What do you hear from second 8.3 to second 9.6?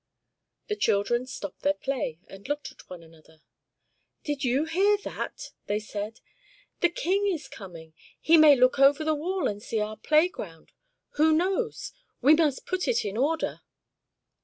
may look over the wall